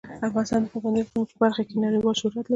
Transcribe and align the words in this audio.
افغانستان 0.27 0.59
د 0.63 0.67
پابندی 0.73 1.01
غرونه 1.11 1.27
په 1.31 1.37
برخه 1.43 1.63
کې 1.67 1.81
نړیوال 1.85 2.15
شهرت 2.21 2.45
لري. 2.47 2.49